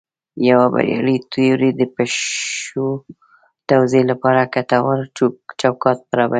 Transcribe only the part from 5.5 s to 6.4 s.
چوکاټ برابروي.